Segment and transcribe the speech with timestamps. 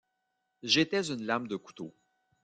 [0.63, 1.93] J'étais une lame de couteau.